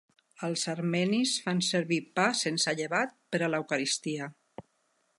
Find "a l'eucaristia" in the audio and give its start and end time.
3.49-4.35